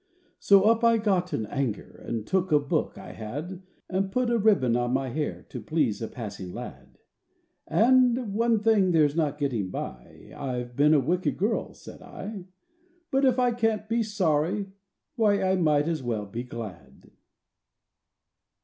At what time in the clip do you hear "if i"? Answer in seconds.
13.25-13.51